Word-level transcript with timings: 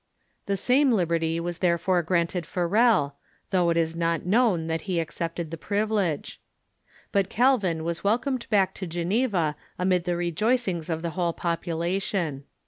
The 0.47 0.57
same 0.57 0.91
liberty 0.91 1.39
was 1.39 1.59
there 1.59 1.77
fore 1.77 2.01
granted 2.01 2.47
Farel, 2.47 3.17
though 3.51 3.69
it 3.69 3.77
is 3.77 3.95
not 3.95 4.25
known 4.25 4.65
that 4.65 4.89
he 4.89 4.99
accepted 4.99 5.51
the 5.51 5.57
privilege.* 5.59 6.41
But 7.11 7.29
Calvin 7.29 7.83
was 7.83 8.03
welcomed 8.03 8.49
back 8.49 8.73
to 8.73 8.87
Geneva 8.87 9.55
amid 9.77 10.05
the 10.05 10.15
rejoicings 10.17 10.89
of 10.89 11.03
the 11.03 11.11
whole 11.11 11.33
population. 11.33 12.45